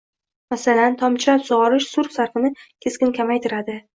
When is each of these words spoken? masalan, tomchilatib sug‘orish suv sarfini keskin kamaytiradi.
masalan, 0.53 0.95
tomchilatib 1.01 1.45
sug‘orish 1.51 1.85
suv 1.97 2.09
sarfini 2.17 2.53
keskin 2.87 3.15
kamaytiradi. 3.21 3.77